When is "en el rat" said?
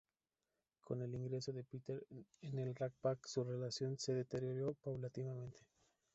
2.41-2.91